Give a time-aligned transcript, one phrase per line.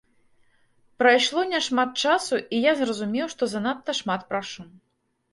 [1.01, 4.65] Прайшло няшмат часу, і я зразумеў, што занадта шмат прашу.